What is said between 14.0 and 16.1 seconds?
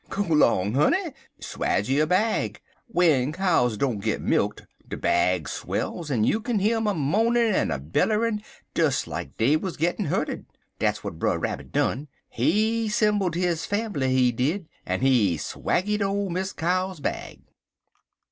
he did, en he swaje